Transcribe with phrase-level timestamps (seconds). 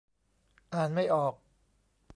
[0.73, 1.33] อ่านไม่ออก